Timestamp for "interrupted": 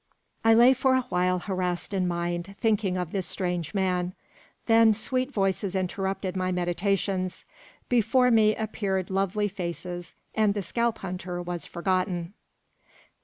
5.75-6.35